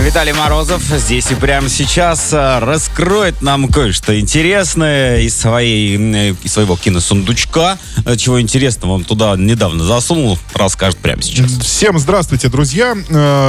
Виталий 0.00 0.32
Морозов 0.32 0.82
здесь 0.82 1.30
и 1.30 1.34
прямо 1.34 1.68
сейчас 1.68 2.32
э, 2.32 2.58
раскроет 2.60 3.42
нам 3.42 3.68
кое-что 3.68 4.18
интересное 4.18 5.20
из, 5.20 5.36
своей, 5.36 5.96
э, 6.30 6.34
из 6.42 6.52
своего 6.52 6.76
киносундучка. 6.76 7.78
Э, 8.06 8.16
чего 8.16 8.40
интересного 8.40 8.92
он 8.92 9.04
туда 9.04 9.34
недавно 9.36 9.84
засунул, 9.84 10.38
расскажет 10.54 10.98
прямо 10.98 11.20
сейчас. 11.20 11.50
Всем 11.58 11.98
здравствуйте, 11.98 12.48
друзья. 12.48 12.96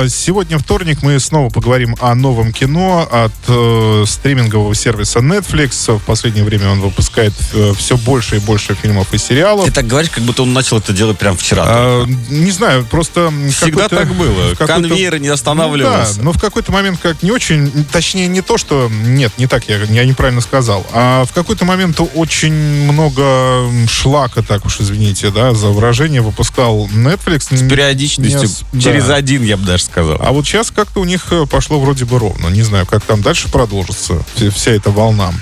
Сегодня 0.10 0.58
вторник, 0.58 1.04
мы 1.04 1.20
снова 1.20 1.50
поговорим 1.50 1.96
о 2.00 2.16
новом 2.16 2.52
кино 2.52 3.08
от 3.10 4.10
стримингового 4.10 4.74
сервиса 4.76 5.20
Netflix. 5.20 5.98
В 5.98 6.04
последнее 6.04 6.44
время 6.44 6.72
он 6.72 6.82
выпускает 6.82 7.34
все 7.78 7.98
больше 7.98 8.38
и 8.38 8.40
больше 8.40 8.76
фильмов 8.76 9.14
и 9.14 9.18
сериалов. 9.18 9.66
Ты 9.66 9.72
так 9.72 9.88
говоришь, 9.88 10.10
как 10.10 10.24
будто 10.24 10.44
он 10.44 10.54
начал 10.54 10.80
это 10.80 10.94
делать 10.94 11.18
прямо 11.18 11.38
вчера. 11.38 11.64
А, 11.66 12.06
не 12.30 12.52
знаю, 12.52 12.86
просто... 12.86 13.32
Всегда 13.52 13.88
так 13.88 14.14
было. 14.16 14.56
Конвейеры 14.56 15.20
не 15.20 15.30
останавливаются. 15.30 16.16
Ну, 16.18 16.18
да, 16.18 16.24
но 16.24 16.34
в 16.34 16.39
какой-то 16.42 16.72
момент 16.72 17.00
как 17.02 17.24
не 17.24 17.32
очень, 17.32 17.86
точнее 17.92 18.28
не 18.28 18.42
то, 18.42 18.58
что 18.58 18.90
нет, 18.90 19.34
не 19.38 19.48
так 19.48 19.68
я, 19.68 19.78
я 19.78 20.06
неправильно 20.06 20.42
сказал, 20.42 20.86
а 20.92 21.26
в 21.26 21.34
какой-то 21.34 21.66
момент 21.66 22.00
очень 22.16 22.54
много 22.54 23.70
шлака, 23.88 24.42
так 24.42 24.66
уж 24.66 24.80
извините, 24.82 25.32
да, 25.32 25.54
за 25.54 25.68
выражение 25.68 26.22
выпускал 26.22 26.88
Netflix. 26.88 27.56
С 27.56 27.70
периодичностью 27.70 28.50
не, 28.72 28.82
через 28.82 29.06
да. 29.06 29.16
один, 29.16 29.44
я 29.44 29.58
бы 29.58 29.66
даже 29.66 29.84
сказал. 29.84 30.18
А 30.20 30.32
вот 30.32 30.46
сейчас 30.46 30.72
как-то 30.72 31.02
у 31.02 31.06
них 31.06 31.28
э, 31.32 31.46
пошло 31.46 31.80
вроде 31.80 32.06
бы 32.06 32.20
ровно. 32.20 32.48
Не 32.48 32.62
знаю, 32.64 32.86
как 32.86 33.04
там 33.04 33.22
дальше 33.22 33.50
продолжится 33.50 34.24
вся 34.52 34.72
эта 34.72 34.92
волна. 34.92 35.34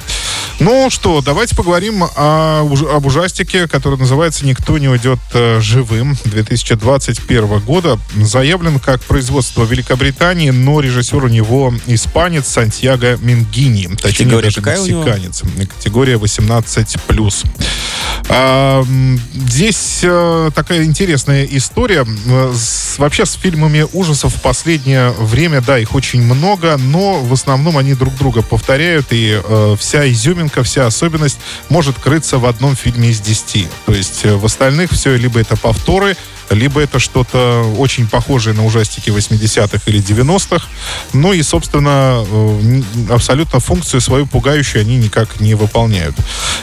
Ну 0.60 0.90
что, 0.90 1.22
давайте 1.22 1.56
поговорим 1.56 2.04
о, 2.04 2.62
об 2.62 3.06
ужастике, 3.06 3.68
который 3.68 4.00
называется 4.00 4.44
«Никто 4.44 4.80
не 4.80 4.88
уйдет 4.88 5.20
э, 5.34 5.60
живым» 5.62 6.18
2021 6.26 7.60
года. 7.60 8.00
Заявлен 8.16 8.80
как 8.80 9.02
производство 9.04 9.64
Великобритании, 9.64 10.50
но 10.50 10.80
режиссер 10.80 11.23
у 11.23 11.28
него 11.28 11.73
испанец 11.86 12.48
Сантьяго 12.48 13.18
Мингини. 13.18 13.96
Точнее, 13.98 14.26
Категория 14.26 14.44
даже 14.46 14.62
какая 14.62 14.80
мексиканец. 14.80 15.44
Категория 15.78 16.16
18+. 16.16 17.48
Здесь 18.30 20.02
а, 20.03 20.52
такая 20.52 20.83
интересная 20.83 21.45
история. 21.45 22.06
С, 22.53 22.97
вообще 22.97 23.25
с 23.25 23.34
фильмами 23.34 23.86
ужасов 23.94 24.36
в 24.36 24.42
последнее 24.42 25.11
время, 25.11 25.61
да, 25.61 25.80
их 25.80 25.95
очень 25.95 26.22
много, 26.22 26.78
но 26.78 27.22
в 27.22 27.31
основном 27.31 27.78
они 27.78 27.94
друг 27.94 28.16
друга 28.17 28.42
повторяют, 28.42 29.08
и 29.11 29.42
а, 29.42 29.75
вся 29.78 30.08
изюминка, 30.09 30.64
вся 30.64 30.86
особенность 30.86 31.39
может 31.69 31.97
крыться 31.97 32.38
в 32.38 32.45
одном 32.45 32.75
фильме 32.75 33.09
из 33.09 33.22
десяти. 33.22 33.67
То 33.86 33.94
есть 33.94 34.25
э, 34.25 34.36
в 34.36 34.45
остальных 34.45 34.91
все 34.91 35.16
либо 35.16 35.39
это 35.39 35.56
повторы, 35.56 36.17
либо 36.50 36.81
это 36.81 37.00
что-то 37.00 37.64
очень 37.78 38.08
похожее 38.08 38.53
на 38.53 38.66
ужастики 38.66 39.09
80-х 39.09 39.81
или 39.86 40.02
90-х. 40.02 40.66
Ну 41.14 41.34
и, 41.34 41.41
собственно, 41.41 42.25
э, 42.30 42.81
абсолютно 43.09 43.59
функцию 43.59 44.02
свою 44.02 44.25
пугающую 44.25 44.81
они 44.81 44.97
никак 44.97 45.39
не 45.39 45.56
выполняют. 45.56 46.16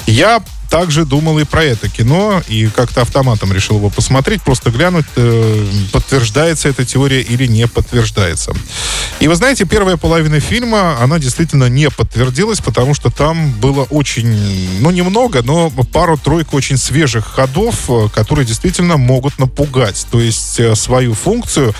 Я 0.06 0.42
также 0.70 1.04
думал 1.04 1.38
и 1.38 1.44
про 1.44 1.64
это 1.64 1.88
кино, 1.88 2.42
и 2.48 2.66
как-то 2.68 3.02
автоматом 3.02 3.52
решил 3.52 3.76
его 3.76 3.90
посмотреть, 3.90 4.42
просто 4.42 4.70
глянуть, 4.70 5.06
э, 5.16 5.66
подтверждается 5.92 6.68
эта 6.68 6.84
теория 6.84 7.20
или 7.20 7.46
не 7.46 7.66
подтверждается. 7.66 8.52
И 9.20 9.28
вы 9.28 9.34
знаете, 9.36 9.64
первая 9.64 9.96
половина 9.96 10.40
фильма, 10.40 10.98
она 11.00 11.18
действительно 11.18 11.68
не 11.68 11.90
подтвердилась, 11.90 12.60
потому 12.60 12.94
что 12.94 13.10
там 13.10 13.52
было 13.52 13.84
очень, 13.84 14.80
ну, 14.80 14.90
немного, 14.90 15.42
но 15.42 15.70
пару-тройку 15.70 16.56
очень 16.56 16.76
свежих 16.76 17.26
ходов, 17.26 17.88
э, 17.88 18.08
которые 18.14 18.46
действительно 18.46 18.96
могут 18.96 19.38
напугать. 19.38 20.06
То 20.10 20.20
есть 20.20 20.58
э, 20.60 20.74
свою 20.74 21.14
функцию, 21.14 21.74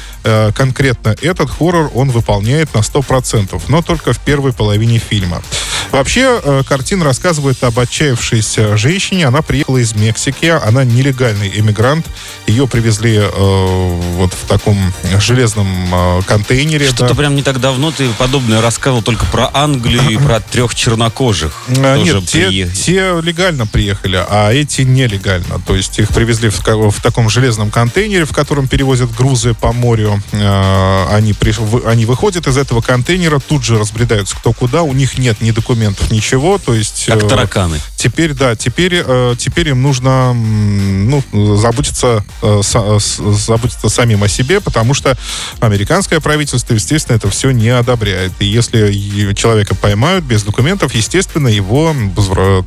конкретно 0.54 1.14
этот 1.20 1.50
хоррор, 1.50 1.90
он 1.94 2.10
выполняет 2.10 2.72
на 2.72 2.78
100%, 2.78 3.60
но 3.68 3.82
только 3.82 4.14
в 4.14 4.18
первой 4.20 4.54
половине 4.54 4.98
фильма. 4.98 5.42
Вообще, 5.90 6.40
э, 6.42 6.62
картина 6.66 7.04
рассказывает 7.04 7.62
об 7.64 7.78
отчаявшейся 7.78 8.76
женщине. 8.76 9.26
Она 9.26 9.42
приехала 9.42 9.78
из 9.78 9.94
Мексики. 9.94 10.46
Она 10.46 10.84
нелегальный 10.84 11.52
эмигрант. 11.54 12.06
Ее 12.46 12.66
привезли 12.66 13.16
э, 13.16 14.00
вот 14.16 14.32
в 14.32 14.46
таком 14.46 14.76
железном 15.20 15.68
э, 15.92 16.22
контейнере. 16.26 16.86
Что-то 16.86 17.08
да. 17.08 17.14
прям 17.14 17.34
не 17.36 17.42
так 17.42 17.60
давно 17.60 17.90
ты 17.90 18.08
подобное 18.18 18.60
рассказывал 18.60 19.02
только 19.02 19.26
про 19.26 19.50
Англию 19.52 20.08
и 20.08 20.16
про 20.16 20.40
трех 20.40 20.74
чернокожих. 20.74 21.52
А, 21.68 21.96
нет, 21.96 22.26
те, 22.26 22.68
те 22.68 23.20
легально 23.22 23.66
приехали, 23.66 24.22
а 24.28 24.52
эти 24.52 24.82
нелегально. 24.82 25.60
То 25.66 25.76
есть 25.76 25.98
их 25.98 26.08
привезли 26.08 26.48
в, 26.48 26.60
в 26.64 27.02
таком 27.02 27.28
железном 27.28 27.70
контейнере, 27.70 28.24
в 28.24 28.32
котором 28.32 28.68
перевозят 28.68 29.14
грузы 29.14 29.54
по 29.54 29.72
морю. 29.72 30.22
Э, 30.32 31.06
они, 31.10 31.32
при, 31.32 31.54
они 31.86 32.04
выходят 32.04 32.46
из 32.46 32.56
этого 32.56 32.80
контейнера, 32.80 33.38
тут 33.38 33.64
же 33.64 33.78
разбредаются 33.78 34.36
кто 34.36 34.52
куда. 34.52 34.82
У 34.82 34.92
них 34.92 35.18
нет 35.18 35.40
ни 35.40 35.50
документов, 35.50 35.73
документов, 35.74 36.10
ничего. 36.10 36.58
То 36.58 36.74
есть, 36.74 37.06
как 37.06 37.24
э, 37.24 37.28
тараканы. 37.28 37.80
Теперь, 37.96 38.32
да, 38.32 38.54
теперь, 38.54 39.02
э, 39.04 39.34
теперь 39.38 39.70
им 39.70 39.82
нужно 39.82 40.32
ну, 40.32 41.22
заботиться, 41.56 42.24
э, 42.42 42.60
заботиться 42.62 43.88
самим 43.88 44.22
о 44.22 44.28
себе, 44.28 44.60
потому 44.60 44.94
что 44.94 45.16
американское 45.60 46.20
правительство, 46.20 46.74
естественно, 46.74 47.16
это 47.16 47.28
все 47.28 47.50
не 47.50 47.70
одобряет. 47.70 48.32
И 48.38 48.46
если 48.46 49.32
человека 49.34 49.74
поймают 49.74 50.24
без 50.24 50.44
документов, 50.44 50.94
естественно, 50.94 51.48
его 51.48 51.94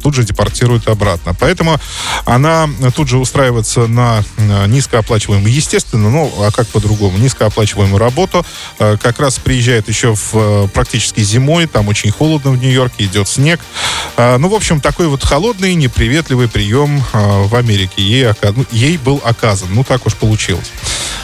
тут 0.01 0.13
же 0.13 0.23
депортируют 0.23 0.87
обратно. 0.87 1.33
Поэтому 1.33 1.79
она 2.25 2.69
тут 2.95 3.07
же 3.07 3.17
устраивается 3.17 3.87
на 3.87 4.23
низкооплачиваемую, 4.67 5.53
естественно, 5.53 6.09
ну, 6.09 6.33
а 6.39 6.51
как 6.51 6.67
по-другому, 6.67 7.17
низкооплачиваемую 7.17 7.99
работу. 7.99 8.45
Как 8.77 9.19
раз 9.19 9.39
приезжает 9.39 9.87
еще 9.87 10.15
в 10.15 10.67
практически 10.73 11.21
зимой, 11.21 11.67
там 11.67 11.87
очень 11.87 12.11
холодно 12.11 12.51
в 12.51 12.57
Нью-Йорке, 12.57 12.96
идет 12.97 13.27
снег. 13.27 13.59
А, 14.15 14.37
ну, 14.37 14.49
в 14.49 14.53
общем, 14.53 14.81
такой 14.81 15.07
вот 15.07 15.23
холодный, 15.23 15.75
неприветливый 15.75 16.47
прием 16.47 17.03
а, 17.13 17.43
в 17.43 17.55
Америке 17.55 18.01
ей, 18.01 18.27
ну, 18.41 18.65
ей 18.71 18.97
был 18.97 19.21
оказан. 19.23 19.69
Ну, 19.73 19.83
так 19.83 20.05
уж 20.05 20.15
получилось. 20.15 20.71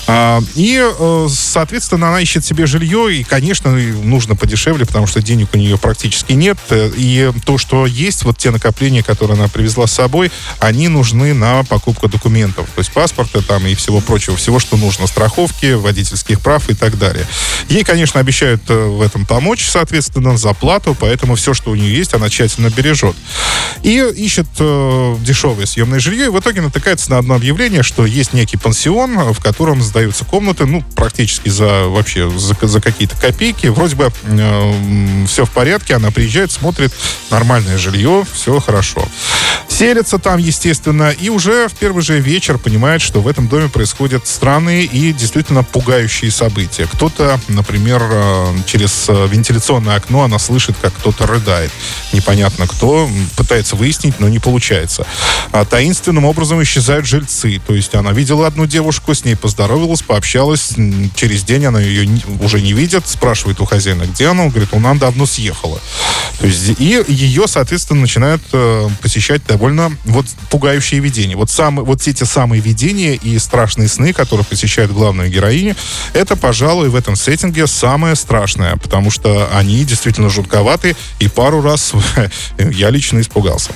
А, 0.06 0.41
и, 0.56 0.81
э, 0.81 1.28
соответственно, 1.30 2.09
она 2.09 2.22
ищет 2.22 2.44
себе 2.44 2.66
жилье, 2.66 3.16
и, 3.16 3.24
конечно, 3.24 3.72
нужно 3.72 4.36
подешевле, 4.36 4.86
потому 4.86 5.08
что 5.08 5.22
денег 5.22 5.50
у 5.53 5.58
нее 5.58 5.78
практически 5.78 6.34
нет. 6.34 6.58
И 6.72 7.31
то, 7.46 7.58
что 7.58 7.86
есть, 7.86 8.24
вот 8.24 8.38
те 8.38 8.52
накопления, 8.52 9.03
которые 9.03 9.38
она 9.38 9.47
привезла 9.47 9.88
с 9.88 9.94
собой, 9.94 10.31
они 10.59 10.88
нужны 10.88 11.34
на 11.34 11.63
покупку 11.63 12.09
документов. 12.09 12.68
То 12.75 12.80
есть 12.80 12.92
паспорта 12.92 13.42
там 13.42 13.66
и 13.66 13.75
всего 13.75 14.02
прочего, 14.02 14.36
всего, 14.36 14.59
что 14.59 14.78
нужно. 14.78 15.08
Страховки, 15.08 15.74
водительских 15.74 16.42
прав 16.42 16.69
и 16.69 16.74
так 16.74 16.97
далее. 16.97 17.25
Ей, 17.69 17.84
конечно, 17.84 18.19
обещают 18.19 18.62
э, 18.69 18.74
в 18.74 19.02
этом 19.02 19.25
помочь, 19.25 19.66
соответственно, 19.68 20.38
за 20.38 20.53
плату, 20.53 20.96
поэтому 21.00 21.36
все, 21.36 21.53
что 21.53 21.72
у 21.72 21.75
нее 21.75 21.96
есть, 21.96 22.13
она 22.13 22.30
тщательно 22.30 22.69
бережет. 22.69 23.16
И 23.84 24.00
ищет 24.16 24.47
э, 24.59 25.16
дешевое 25.22 25.66
съемное 25.66 26.00
жилье, 26.00 26.25
и 26.25 26.30
в 26.30 26.40
итоге 26.40 26.62
натыкается 26.62 27.09
на 27.12 27.19
одно 27.19 27.36
объявление, 27.36 27.84
что 27.84 28.06
есть 28.06 28.34
некий 28.34 28.58
пансион, 28.58 29.34
в 29.34 29.40
котором 29.40 29.81
сдаются 29.94 30.26
комнаты, 30.26 30.66
ну, 30.66 30.84
практически 30.96 31.50
за 31.50 31.88
вообще 31.88 32.28
за, 32.31 32.56
за 32.59 32.81
какие-то 32.81 33.16
копейки. 33.16 33.68
Вроде 33.68 33.96
бы 33.96 34.12
э, 34.24 35.26
все 35.28 35.46
в 35.46 35.52
порядке, 35.52 35.94
она 35.94 36.09
приезжает, 36.09 36.52
смотрит, 36.52 36.92
нормальное 37.30 37.78
жилье, 37.78 38.26
все 38.34 38.59
хорошо. 38.59 39.08
Селится 39.73 40.19
там, 40.19 40.38
естественно, 40.38 41.09
и 41.09 41.29
уже 41.29 41.67
в 41.67 41.73
первый 41.73 42.03
же 42.03 42.19
вечер 42.19 42.59
понимает, 42.59 43.01
что 43.01 43.22
в 43.22 43.28
этом 43.28 43.47
доме 43.47 43.69
происходят 43.69 44.28
странные 44.28 44.84
и 44.84 45.11
действительно 45.13 45.63
пугающие 45.63 46.29
события. 46.29 46.85
Кто-то, 46.85 47.39
например, 47.47 48.03
э, 48.03 48.56
через 48.67 49.06
э, 49.09 49.28
вентиляционное 49.28 49.95
окно 49.95 50.22
она 50.22 50.38
слышит, 50.38 50.75
как 50.79 50.94
кто-то 50.94 51.25
рыдает. 51.25 51.72
Непонятно 52.13 52.67
кто, 52.67 53.09
пытается 53.35 53.75
выяснить, 53.75 54.19
но 54.19 54.29
не 54.29 54.38
получается. 54.38 55.07
А 55.51 55.66
таинственным 55.66 56.25
образом 56.25 56.62
исчезают 56.62 57.07
жильцы. 57.07 57.59
То 57.66 57.73
есть 57.73 57.95
она 57.95 58.12
видела 58.12 58.45
одну 58.45 58.68
девушку, 58.68 59.15
с 59.15 59.25
ней 59.25 59.36
поздоровалась, 59.36 60.03
пообщалась. 60.03 60.75
Через 61.15 61.44
день 61.45 61.65
она 61.65 61.81
ее 61.81 62.21
уже 62.42 62.62
не 62.62 62.74
видит, 62.74 63.07
спрашивает 63.07 63.59
у 63.59 63.65
хозяина, 63.65 64.03
где 64.03 64.27
она. 64.27 64.44
Он 64.44 64.50
говорит, 64.50 64.71
она 64.71 64.94
давно 64.94 65.25
съехала. 65.25 65.80
То 66.44 66.48
есть, 66.48 66.78
и 66.78 67.01
ее, 67.07 67.48
соответственно, 67.48 68.01
начинают 68.01 68.42
э, 68.51 68.90
посещать 69.01 69.45
довольно 69.48 69.95
вот 70.04 70.25
пугающие 70.50 71.00
видения. 71.00 71.38
Вот, 71.38 71.50
сам, 71.50 71.78
вот 71.78 72.06
эти 72.06 72.25
самые 72.25 72.62
видения 72.62 73.16
и 73.16 73.40
страшные 73.40 73.88
сны, 73.88 74.12
которые 74.12 74.44
посещают 74.44 74.92
главную 74.92 75.30
героиню, 75.30 75.78
это, 76.12 76.36
пожалуй, 76.36 76.90
в 76.90 76.98
этом 76.98 77.16
сеттинге 77.16 77.66
самое 77.66 78.18
страшное, 78.18 78.75
потому 78.75 79.10
что 79.10 79.48
они 79.54 79.86
действительно 79.86 80.30
жутковаты, 80.30 80.98
и 81.19 81.30
пару 81.30 81.62
раз 81.62 81.94
я 82.57 82.89
лично 82.89 83.22
испугался. 83.22 83.72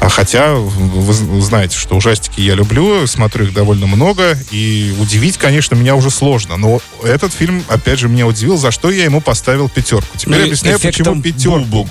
А 0.00 0.08
хотя 0.08 0.54
вы 0.54 1.12
знаете, 1.42 1.76
что 1.76 1.96
ужастики 1.96 2.40
я 2.40 2.54
люблю, 2.54 3.06
смотрю 3.06 3.46
их 3.46 3.54
довольно 3.54 3.86
много, 3.86 4.38
и 4.50 4.94
удивить, 5.00 5.36
конечно, 5.38 5.74
меня 5.74 5.96
уже 5.96 6.10
сложно. 6.10 6.56
Но 6.56 6.80
этот 7.02 7.32
фильм, 7.32 7.64
опять 7.68 7.98
же, 7.98 8.08
меня 8.08 8.26
удивил, 8.26 8.56
за 8.56 8.70
что 8.70 8.90
я 8.90 9.04
ему 9.04 9.20
поставил 9.20 9.68
пятерку. 9.68 10.16
Теперь 10.16 10.38
Ну, 10.38 10.44
объясняю, 10.44 10.78
почему 10.80 11.20
пятерку. 11.22 11.50
Бульбу. 11.58 11.88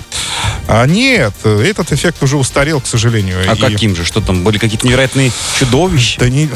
А 0.68 0.86
нет, 0.86 1.34
этот 1.44 1.92
эффект 1.92 2.22
уже 2.22 2.36
устарел, 2.36 2.80
к 2.80 2.86
сожалению. 2.86 3.38
А 3.48 3.54
И- 3.54 3.60
каким 3.60 3.94
же? 3.94 4.04
Что 4.04 4.20
там, 4.20 4.44
были 4.44 4.58
какие-то 4.58 4.86
невероятные 4.86 5.30
чудовища? 5.58 6.18
Да 6.20 6.28
не... 6.28 6.48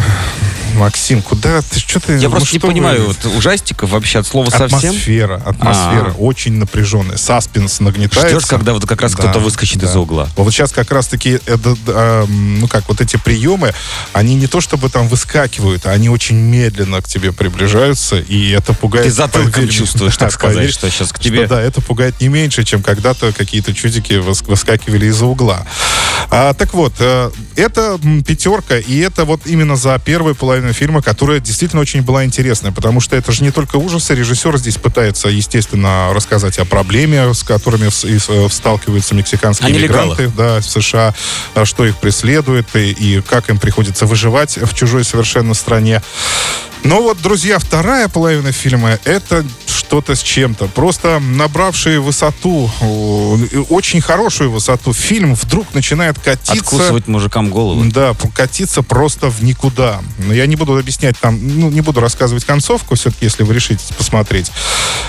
Максим, 0.77 1.23
куда 1.23 1.63
ты? 1.63 1.81
Что 1.81 2.01
ты? 2.01 2.15
Я 2.15 2.29
ну 2.29 2.31
просто 2.37 2.55
не 2.55 2.59
что 2.59 2.67
вы? 2.67 2.73
понимаю 2.73 3.07
вот 3.07 3.25
ужастиков 3.37 3.91
вообще 3.91 4.21
от 4.21 4.27
слова 4.27 4.51
совсем. 4.51 4.91
Атмосфера, 4.91 5.43
атмосфера 5.45 6.11
А. 6.11 6.15
очень 6.19 6.55
напряженная. 6.55 7.17
Саспенс 7.17 7.81
нагнетается. 7.81 8.39
Ждешь, 8.41 8.49
когда 8.49 8.73
вот 8.73 8.87
как 8.87 9.03
раз 9.03 9.13
Да, 9.13 9.19
кто-то 9.19 9.39
выскочит 9.41 9.79
да. 9.79 9.87
из 9.89 9.97
угла. 9.97 10.29
Вот 10.37 10.53
сейчас 10.53 10.73
как 10.73 10.91
раз-таки, 10.91 11.41
э, 11.47 11.57
д- 11.57 11.75
д- 11.75 11.77
а, 11.89 12.25
м, 12.25 12.61
ну 12.61 12.69
как, 12.69 12.89
вот 12.89 13.01
эти 13.01 13.17
приемы, 13.17 13.73
они 14.13 14.35
не 14.35 14.47
то 14.47 14.61
чтобы 14.61 14.89
там 14.91 15.09
выскакивают, 15.09 15.87
они 15.87 16.09
очень 16.09 16.37
медленно 16.37 17.01
к 17.03 17.09
тебе 17.09 17.33
приближаются, 17.33 18.17
и 18.19 18.51
это 18.51 18.73
пугает. 18.75 19.07
Ты 19.07 19.13
затылком 19.13 19.53
поверь 19.53 19.71
чувствуешь, 19.71 20.17
так 20.17 20.33
сказать, 20.33 20.57
поверь, 20.57 20.73
что 20.73 20.91
сейчас 20.91 21.13
к 21.13 21.17
что 21.17 21.25
тебе... 21.25 21.47
да, 21.47 21.61
это 21.61 21.81
пугает 21.81 22.21
не 22.21 22.29
меньше, 22.29 22.65
чем 22.65 22.83
когда-то 22.83 23.33
какие-то 23.33 23.75
чудики 23.75 24.13
выс- 24.13 24.45
выскакивали 24.47 25.07
из-за 25.07 25.27
угла. 25.27 25.67
А, 26.31 26.55
так 26.55 26.75
вот, 26.75 26.93
э, 27.01 27.31
это 27.57 27.99
пятерка, 28.27 28.79
и 28.79 28.99
это 28.99 29.25
вот 29.25 29.43
именно 29.47 29.77
за 29.77 29.99
первую 29.99 30.35
половину 30.35 30.60
фильма, 30.73 31.03
которая 31.03 31.41
действительно 31.41 31.83
очень 31.83 32.03
была 32.03 32.25
интересная, 32.25 32.73
потому 32.73 33.01
что 33.01 33.17
это 33.17 33.33
же 33.33 33.43
не 33.43 33.51
только 33.51 33.77
ужасы, 33.77 34.15
режиссер 34.15 34.57
здесь 34.59 34.77
пытается, 34.77 35.29
естественно, 35.29 36.13
рассказать 36.13 36.59
о 36.59 36.65
проблеме, 36.65 37.33
с 37.35 37.43
которыми 37.43 37.89
э, 37.89 38.49
сталкиваются 38.51 39.15
мексиканские 39.15 39.69
О 39.69 39.71
нелегалах. 39.71 40.19
мигранты 40.19 40.37
да, 40.37 40.61
в 40.61 40.65
США, 40.65 41.15
а, 41.55 41.65
что 41.65 41.85
их 41.85 41.97
преследует 41.97 42.75
и, 42.77 42.91
и 42.91 43.21
как 43.21 43.51
им 43.51 43.59
приходится 43.59 44.07
выживать 44.07 44.57
в 44.57 44.75
чужой 44.75 45.05
совершенно 45.05 45.55
стране. 45.55 46.03
Но 46.83 47.03
вот, 47.03 47.21
друзья, 47.21 47.59
вторая 47.59 48.09
половина 48.09 48.53
фильма— 48.53 48.99
это 49.05 49.45
что-то 49.91 50.15
с 50.15 50.23
чем-то. 50.23 50.67
Просто 50.69 51.19
набравший 51.19 51.99
высоту, 51.99 52.71
очень 53.71 54.01
хорошую 54.01 54.53
высоту, 54.53 54.93
фильм 54.93 55.35
вдруг 55.35 55.75
начинает 55.75 56.17
катиться... 56.17 56.53
Откусывать 56.53 57.09
мужикам 57.09 57.51
головы. 57.51 57.91
Да, 57.91 58.15
катиться 58.33 58.83
просто 58.83 59.31
в 59.31 59.43
никуда. 59.43 60.01
Но 60.19 60.33
я 60.33 60.47
не 60.47 60.55
буду 60.55 60.79
объяснять 60.79 61.19
там, 61.19 61.41
ну, 61.43 61.71
не 61.71 61.81
буду 61.81 61.99
рассказывать 61.99 62.45
концовку, 62.45 62.95
все-таки, 62.95 63.25
если 63.25 63.43
вы 63.43 63.53
решите 63.53 63.83
посмотреть. 63.99 64.53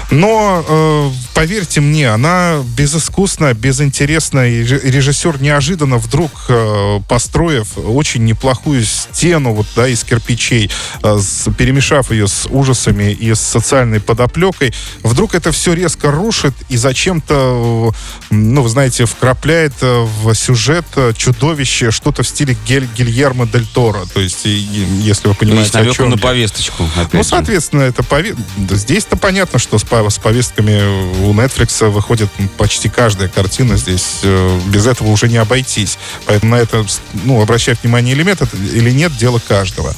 Но, 0.09 0.65
э, 0.67 1.11
поверьте 1.35 1.79
мне, 1.79 2.09
она 2.09 2.55
безыскусна, 2.75 3.53
безинтересна, 3.53 4.49
и 4.49 4.63
ре- 4.63 4.81
режиссер 4.83 5.39
неожиданно 5.43 5.99
вдруг, 5.99 6.31
э, 6.49 7.01
построив 7.07 7.77
очень 7.77 8.25
неплохую 8.25 8.83
стену 8.83 9.53
вот, 9.53 9.67
да, 9.75 9.87
из 9.87 10.03
кирпичей, 10.03 10.71
э, 11.03 11.19
с- 11.19 11.51
перемешав 11.53 12.09
ее 12.09 12.27
с 12.27 12.47
ужасами 12.49 13.11
и 13.11 13.31
с 13.35 13.41
социальной 13.41 13.99
подоплекой, 13.99 14.70
вдруг 15.03 15.35
это 15.35 15.51
все 15.51 15.73
резко 15.73 16.11
рушит 16.11 16.53
и 16.69 16.77
зачем-то, 16.77 17.93
ну, 18.29 18.61
вы 18.61 18.69
знаете, 18.69 19.05
вкрапляет 19.05 19.73
э, 19.81 20.01
в 20.23 20.33
сюжет 20.35 20.85
э, 20.95 21.13
чудовище, 21.15 21.91
что-то 21.91 22.23
в 22.23 22.27
стиле 22.27 22.57
Гель- 22.67 22.87
Гильермо 22.95 23.47
Дель 23.47 23.65
Торо. 23.65 24.05
То 24.13 24.19
есть, 24.21 24.45
если 24.45 25.27
вы 25.27 25.33
Ну, 25.33 25.35
понимаете, 25.35 25.77
есть 25.79 25.91
о 25.91 25.93
чем 25.95 26.09
на 26.09 26.15
я. 26.15 26.19
повесточку. 26.21 26.89
опять 26.95 27.13
Ну, 27.13 27.23
соответственно, 27.23 27.81
это 27.83 28.03
пове- 28.03 28.35
Здесь-то 28.69 29.15
понятно, 29.17 29.59
что 29.59 29.77
с, 29.77 29.83
с 29.83 30.17
повестками 30.19 31.25
у 31.25 31.33
Netflix 31.33 31.87
выходит 31.89 32.29
почти 32.57 32.89
каждая 32.89 33.29
картина. 33.29 33.77
Здесь 33.77 34.19
э, 34.23 34.59
без 34.67 34.87
этого 34.87 35.09
уже 35.09 35.27
не 35.27 35.37
обойтись. 35.37 35.97
Поэтому 36.25 36.55
на 36.55 36.59
это, 36.59 36.85
ну, 37.23 37.41
обращать 37.41 37.81
внимание 37.83 38.13
или 38.15 38.23
нет, 38.23 38.41
это- 38.41 38.57
или 38.57 38.91
нет, 38.91 39.15
дело 39.17 39.39
каждого. 39.47 39.93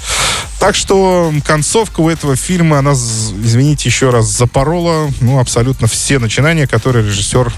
Так 0.64 0.78
что 0.78 1.34
концовка 1.46 2.00
у 2.00 2.10
этого 2.10 2.38
фильма, 2.38 2.80
она, 2.80 2.94
извините 2.94 3.90
еще 3.90 4.12
раз, 4.12 4.28
запорола 4.28 5.12
ну, 5.20 5.40
абсолютно 5.40 5.88
все 5.90 6.20
начинания, 6.20 6.68
которые 6.68 7.06
режиссер 7.06 7.52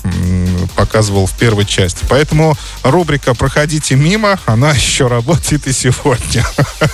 показывал 0.76 1.28
в 1.28 1.38
первой 1.38 1.66
части. 1.66 2.04
Поэтому 2.10 2.58
рубрика 2.82 3.36
«Проходите 3.36 3.94
мимо», 3.94 4.40
она 4.48 4.72
еще 4.76 5.06
работает 5.06 5.68
и 5.68 5.72
сегодня. 5.72 6.44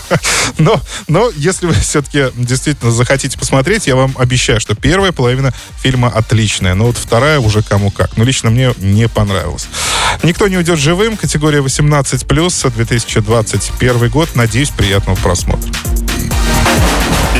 Но, 0.58 0.82
но 1.08 1.32
если 1.38 1.66
вы 1.66 1.74
все-таки 1.74 2.26
действительно 2.36 2.92
захотите 2.92 3.40
посмотреть, 3.40 3.88
я 3.88 3.96
вам 3.96 4.14
обещаю, 4.18 4.60
что 4.60 4.76
первая 4.76 5.14
половина 5.14 5.54
фильма 5.82 6.10
отличная, 6.10 6.76
но 6.76 6.88
вот 6.88 6.98
вторая 6.98 7.40
уже 7.40 7.64
кому 7.64 7.90
как. 7.90 8.18
Но 8.18 8.26
лично 8.26 8.50
мне 8.50 8.74
не 8.78 9.08
понравилась. 9.08 9.68
Никто 10.24 10.48
не 10.50 10.58
уйдет 10.58 10.78
живым. 10.78 11.16
Категория 11.16 11.60
18+, 11.60 12.76
2021 12.76 14.10
год. 14.10 14.30
Надеюсь, 14.36 14.70
приятного 14.70 15.16
просмотра. 15.16 15.72